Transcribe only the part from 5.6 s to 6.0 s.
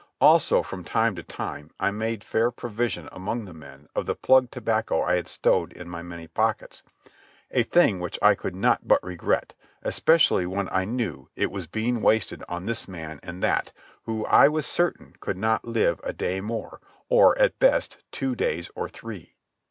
in